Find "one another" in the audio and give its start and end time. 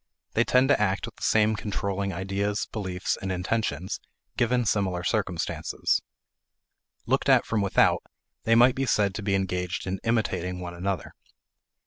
10.59-11.13